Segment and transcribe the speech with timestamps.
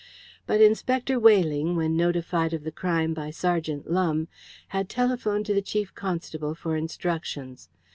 [0.47, 4.27] But Inspector Weyling, when notified of the crime by Sergeant Lumbe,
[4.69, 7.69] had telephoned to the Chief Constable for instructions.